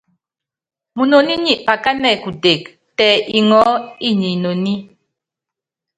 [0.95, 2.61] Munoní nyi pakánɛ kutek,
[2.97, 3.07] tɛ
[3.37, 3.73] iŋɔɔ́
[4.07, 4.73] inyi inoní.